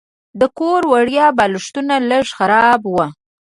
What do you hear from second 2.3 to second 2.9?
خراب